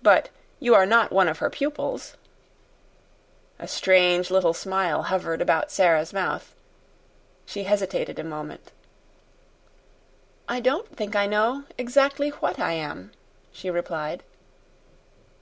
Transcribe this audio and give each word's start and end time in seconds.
"But 0.00 0.30
you 0.60 0.74
are 0.74 0.86
not 0.86 1.12
one 1.12 1.28
of 1.28 1.40
her 1.40 1.50
pupils?" 1.50 2.16
A 3.58 3.68
strange 3.68 4.30
little 4.30 4.54
smile 4.54 5.02
hovered 5.02 5.42
about 5.42 5.70
Sara's 5.70 6.14
mouth. 6.14 6.54
She 7.44 7.64
hesitated 7.64 8.18
a 8.18 8.24
moment. 8.24 8.72
"I 10.48 10.60
don't 10.60 10.88
think 10.96 11.14
I 11.14 11.26
know 11.26 11.64
exactly 11.76 12.30
WHAT 12.30 12.58
I 12.58 12.72
am," 12.72 13.12
she 13.52 13.68
replied. 13.68 14.22